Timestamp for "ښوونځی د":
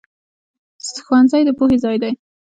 1.05-1.49